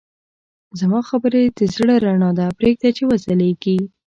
[0.79, 3.77] زما خبرې د زړه رڼا ده، پرېږده چې وځلېږي.